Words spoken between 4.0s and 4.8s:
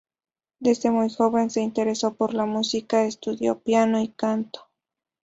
y canto.